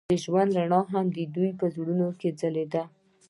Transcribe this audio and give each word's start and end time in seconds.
د 0.11 0.13
ژوند 0.23 0.49
رڼا 0.57 0.81
هم 0.93 1.05
د 1.17 1.19
دوی 1.35 1.51
په 1.59 1.65
زړونو 1.75 2.07
کې 2.19 2.29
ځلېده. 2.39 2.83